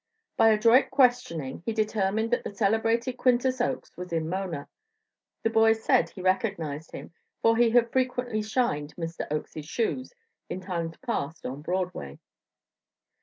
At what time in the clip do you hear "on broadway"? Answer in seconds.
11.45-12.17